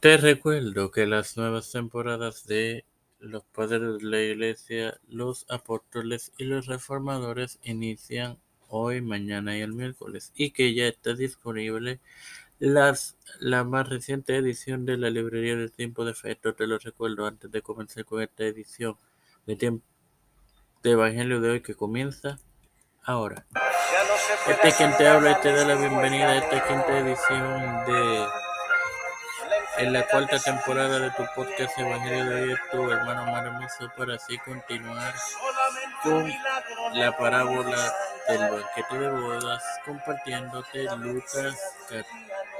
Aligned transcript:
Te 0.00 0.16
recuerdo 0.16 0.92
que 0.92 1.06
las 1.06 1.36
nuevas 1.36 1.72
temporadas 1.72 2.46
de 2.46 2.84
Los 3.18 3.42
Padres 3.42 3.98
de 3.98 4.04
la 4.04 4.20
Iglesia, 4.20 5.00
los 5.08 5.44
Apóstoles 5.50 6.30
y 6.38 6.44
los 6.44 6.66
Reformadores 6.66 7.58
inician 7.64 8.38
hoy, 8.68 9.00
mañana 9.00 9.58
y 9.58 9.60
el 9.60 9.72
miércoles 9.72 10.30
y 10.36 10.52
que 10.52 10.72
ya 10.72 10.86
está 10.86 11.14
disponible 11.14 11.98
las, 12.60 13.16
la 13.40 13.64
más 13.64 13.88
reciente 13.88 14.36
edición 14.36 14.86
de 14.86 14.98
la 14.98 15.10
librería 15.10 15.56
de 15.56 15.68
Tiempo 15.68 16.04
de 16.04 16.14
Fe. 16.14 16.30
Esto 16.30 16.54
te 16.54 16.68
lo 16.68 16.78
recuerdo 16.78 17.26
antes 17.26 17.50
de 17.50 17.60
comenzar 17.60 18.04
con 18.04 18.22
esta 18.22 18.44
edición 18.44 18.96
de, 19.46 19.56
tiempo, 19.56 19.84
de 20.84 20.92
Evangelio 20.92 21.40
de 21.40 21.50
hoy 21.50 21.60
que 21.60 21.74
comienza 21.74 22.38
ahora. 23.02 23.46
Este 24.48 24.68
es 24.68 24.74
quien 24.76 24.96
te 24.96 25.08
habla 25.08 25.32
y 25.32 25.42
te 25.42 25.52
da 25.52 25.66
la 25.66 25.74
bienvenida 25.74 26.28
a 26.28 26.38
esta 26.38 26.68
quinta 26.68 26.98
edición 27.00 27.84
de 27.86 28.47
en 29.78 29.92
la 29.92 30.04
cuarta 30.06 30.38
temporada 30.38 30.98
de 30.98 31.10
tu 31.12 31.24
podcast 31.36 31.78
Evangelio 31.78 32.24
de 32.24 32.42
hoy 32.42 32.56
tu 32.70 32.90
hermano 32.90 33.26
Maravilloso 33.26 33.90
para 33.96 34.14
así 34.16 34.36
continuar 34.38 35.14
con 36.02 36.32
la 36.94 37.16
parábola 37.16 37.94
del 38.28 38.40
banquete 38.40 38.98
de 38.98 39.08
bodas 39.08 39.62
compartiéndote 39.84 40.84
Lucas 40.96 41.56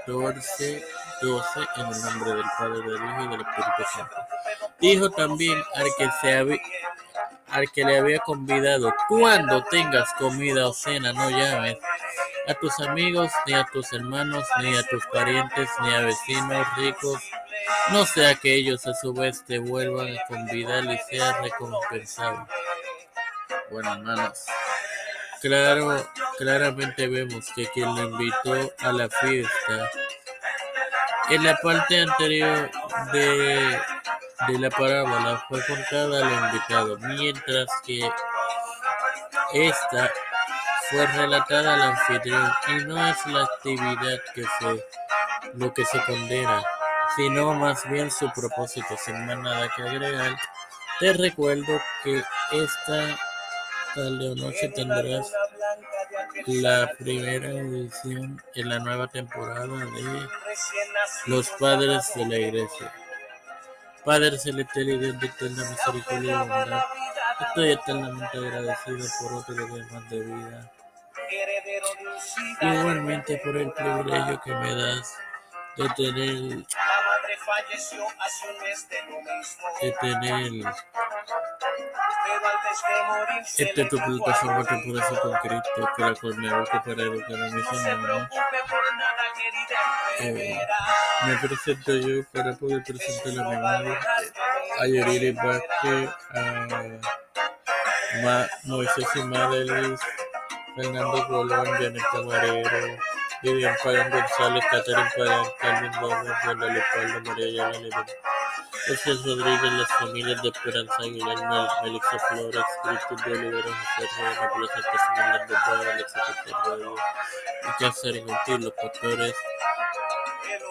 14, 0.06 0.84
12 1.22 1.60
en 1.76 1.86
el 1.86 2.02
nombre 2.02 2.34
del 2.34 2.44
Padre, 2.56 2.82
del 2.82 2.94
Hijo 2.94 3.24
y 3.24 3.28
del 3.28 3.40
Espíritu 3.40 3.82
Santo. 3.92 4.16
Dijo 4.80 5.10
también 5.10 5.60
al 5.74 5.86
que, 5.98 6.08
se 6.20 6.38
había, 6.38 6.58
al 7.50 7.70
que 7.72 7.84
le 7.84 7.98
había 7.98 8.18
convidado, 8.20 8.94
cuando 9.08 9.64
tengas 9.64 10.12
comida 10.14 10.68
o 10.68 10.72
cena, 10.72 11.12
no 11.12 11.30
llames 11.30 11.78
a 12.48 12.54
tus 12.54 12.80
amigos, 12.80 13.30
ni 13.46 13.52
a 13.52 13.64
tus 13.64 13.92
hermanos, 13.92 14.44
ni 14.62 14.74
a 14.74 14.82
tus 14.84 15.04
parientes, 15.06 15.68
ni 15.82 15.94
a 15.94 16.00
vecinos 16.00 16.66
ricos, 16.76 17.22
no 17.90 18.06
sea 18.06 18.34
que 18.36 18.54
ellos 18.54 18.86
a 18.86 18.94
su 18.94 19.12
vez 19.12 19.44
te 19.44 19.58
vuelvan 19.58 20.16
a 20.16 20.26
convidar 20.26 20.84
y 20.84 20.98
seas 21.10 21.38
recompensado. 21.42 22.48
Bueno, 23.70 23.92
hermanos, 23.92 24.46
claro, 25.42 26.08
claramente 26.38 27.06
vemos 27.06 27.52
que 27.54 27.66
quien 27.68 27.94
lo 27.94 28.04
invitó 28.04 28.72
a 28.78 28.92
la 28.92 29.10
fiesta, 29.10 29.90
en 31.28 31.44
la 31.44 31.54
parte 31.58 32.00
anterior 32.00 32.70
de, 33.12 33.78
de 34.48 34.58
la 34.58 34.70
parábola 34.70 35.44
fue 35.48 35.60
contada 35.66 36.26
al 36.26 36.54
invitado, 36.54 36.96
mientras 37.00 37.68
que 37.84 38.10
esta 39.52 40.10
fue 40.90 41.06
relatada 41.06 41.74
al 41.74 41.82
anfitrión 41.82 42.50
y 42.68 42.84
no 42.84 43.08
es 43.08 43.26
la 43.26 43.44
actividad 43.44 44.18
que 44.34 44.42
se 44.42 44.84
lo 45.54 45.72
que 45.72 45.84
se 45.84 46.02
condena, 46.04 46.62
sino 47.16 47.54
más 47.54 47.88
bien 47.88 48.10
su 48.10 48.30
propósito. 48.32 48.96
Sin 49.02 49.26
más 49.26 49.38
nada 49.38 49.70
que 49.74 49.82
agregar, 49.82 50.36
te 51.00 51.12
recuerdo 51.12 51.80
que 52.02 52.22
esta 52.52 53.18
tarde 53.94 54.30
o 54.30 54.34
noche 54.34 54.68
tendrás 54.68 55.32
la 56.46 56.90
primera 56.98 57.48
edición 57.48 58.42
en 58.54 58.68
la 58.68 58.78
nueva 58.78 59.06
temporada 59.08 59.66
de 59.66 60.28
Los 61.26 61.48
Padres 61.50 62.12
de 62.14 62.26
la 62.26 62.36
Iglesia. 62.36 62.92
Padre 64.04 64.38
celestial 64.38 64.88
y 64.88 64.98
Dios 64.98 65.20
de 65.20 65.26
eterna 65.26 65.70
misericordia 65.70 66.32
y 66.32 66.48
bondad, 66.48 66.84
estoy 67.40 67.72
eternamente 67.72 68.38
agradecido 68.38 69.06
por 69.20 69.32
otro 69.34 69.66
día 69.66 69.86
más 69.90 70.10
de 70.10 70.20
vida. 70.20 70.72
Igualmente 72.60 73.40
por 73.44 73.56
el 73.56 73.72
privilegio 73.72 74.40
que 74.42 74.52
me 74.52 74.74
das 74.74 75.16
de 75.76 75.88
tener 75.90 76.66
de 79.80 79.92
tener 80.00 80.74
esta 83.56 83.82
es 83.82 83.88
tu 83.88 83.96
plataforma 83.96 84.64
que 84.66 84.76
puede 84.86 85.02
ser 85.02 85.18
con 85.20 85.32
Cristo, 85.36 85.90
que 85.96 86.02
la 86.02 86.14
cual 86.14 86.36
me 86.36 86.58
busco 86.58 86.82
para 86.82 87.02
educar 87.02 87.42
a 87.42 87.50
mis 87.50 87.86
hermanos. 87.86 88.28
Eh, 90.20 90.60
me 91.26 91.36
presento 91.38 91.96
yo 91.96 92.24
para 92.32 92.52
poder 92.56 92.82
presentar 92.84 93.44
a 93.44 93.48
mi 93.48 93.56
madre, 93.56 93.98
a 94.80 94.86
Yoriri 94.86 95.32
Vázquez, 95.32 96.10
a 96.34 96.66
Ma 98.22 98.46
Moisés 98.64 99.08
y 99.14 99.22
Madelis, 99.22 100.00
Fernando 100.76 101.26
Colón, 101.26 101.66
Janet 101.66 102.02
Camarero, 102.12 102.98
Vivian 103.42 103.76
Pagán 103.82 104.10
González, 104.10 104.64
Catherine 104.70 105.10
Pagán, 105.16 105.46
Carmen 105.60 105.92
Gómez, 106.00 106.32
Juan 106.42 106.58
Leopoldo, 106.60 107.30
María 107.30 107.72
Yala 107.72 108.06
José 108.88 109.12
Rodríguez, 109.24 109.72
las 109.72 109.92
familias 109.92 110.42
de 110.42 110.48
Esperanza 110.48 110.94
Aguilar, 110.98 111.68
Melissa 111.82 112.18
Flores, 112.28 112.64
Cristo 112.82 113.16
de 113.24 113.38
Olivera, 113.38 113.68
José 113.96 114.08
Rodríguez, 114.40 114.70
Nicolás 114.78 115.00
Santos, 115.06 115.48
de 115.48 115.76
Boa, 115.76 115.92
Alexa 115.92 116.20
Radio, 116.64 116.94
y 117.62 117.82
Cáceres 117.82 118.24
Gentil, 118.24 118.64
los 118.64 118.72
pastores 118.72 119.34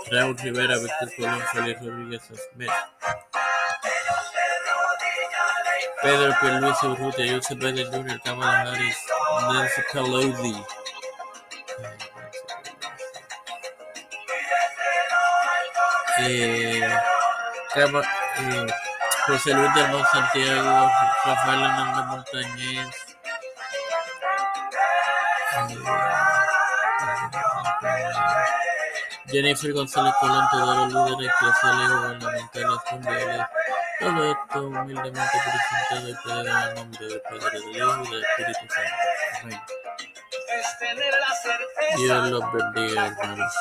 Raúl 0.10 0.38
Rivera, 0.38 0.78
Víctor 0.78 1.16
Colón, 1.16 1.42
Félix 1.52 1.82
Rodríguez 1.82 2.22
Smith. 2.54 2.72
Pedro 6.02 6.34
Pierluisi 6.40 6.88
Urrutia, 6.88 7.36
Joseph 7.36 7.60
Biden 7.60 7.92
Jr., 7.92 8.22
Kamala 8.24 8.72
Harris, 8.72 8.98
Nancy 9.54 9.82
Pelosi. 9.92 10.64
Eh, 16.20 16.82
eh, 17.76 18.68
José 19.28 19.54
Luis 19.54 19.74
del 19.76 19.92
Mon 19.92 20.06
Santiago, 20.06 20.92
Rafael 21.26 21.62
Hernández 21.62 22.06
Montañez, 22.06 22.96
eh, 25.58 25.78
Jennifer 29.28 29.74
González 29.74 30.14
Colón, 30.20 30.48
todos 30.50 30.94
los 30.94 31.10
líderes 31.10 31.34
eclesiales 31.36 31.90
gubernamentales 31.90 32.80
mundiales. 32.92 33.48
Todo 34.00 34.32
esto 34.32 34.68
humildemente 34.68 35.38
presentado 35.44 36.08
y 36.08 36.12
el 36.48 36.76
nombre 36.76 37.08
del 37.08 37.22
Padre, 37.22 37.60
del 37.60 37.76
Hijo 37.76 38.04
y 38.04 38.12
del 38.12 38.24
Espíritu 38.24 38.74
Santo. 38.74 38.97
Dios 41.98 42.30
los 42.30 42.44
bendiga, 42.54 43.08
hermanos. 43.08 43.54